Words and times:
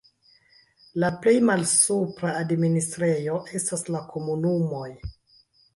La 1.03 1.09
plej 1.25 1.33
malsupra 1.49 2.33
administrejo 2.41 3.39
estas 3.61 3.89
la 3.97 4.05
komunumoj. 4.17 4.93